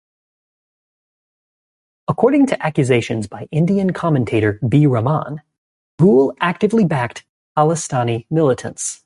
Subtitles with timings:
[2.07, 5.41] According to accusations by Indian commentator B Raman,
[5.99, 7.23] Gul actively backed
[7.57, 8.99] Khalistani militants.